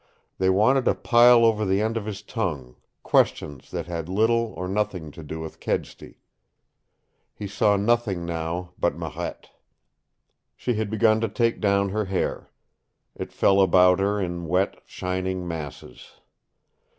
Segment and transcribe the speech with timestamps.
[0.39, 4.67] They wanted to pile over the end of his tongue, questions that had little or
[4.67, 6.17] nothing to do with Kedsty.
[7.35, 9.51] He saw nothing now but Marette.
[10.55, 12.49] She had begun to take down her hair.
[13.13, 16.13] It fell about her in wet, shining masses.